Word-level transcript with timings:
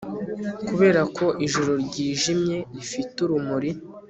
Kuberako 0.67 1.25
ijoro 1.45 1.71
ryijimye 1.85 2.57
rifite 2.75 3.17
urumuri 3.25 3.69